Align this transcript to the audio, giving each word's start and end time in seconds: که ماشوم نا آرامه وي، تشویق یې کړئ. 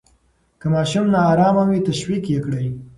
که 0.61 0.67
ماشوم 0.75 1.05
نا 1.13 1.19
آرامه 1.31 1.63
وي، 1.69 1.79
تشویق 1.89 2.23
یې 2.33 2.39
کړئ. 2.45 2.67